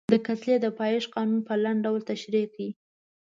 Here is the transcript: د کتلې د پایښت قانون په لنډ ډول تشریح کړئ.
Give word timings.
د 0.13 0.13
کتلې 0.27 0.55
د 0.61 0.65
پایښت 0.79 1.07
قانون 1.15 1.39
په 1.47 1.53
لنډ 1.63 1.79
ډول 1.85 2.01
تشریح 2.11 2.45
کړئ. 2.53 2.69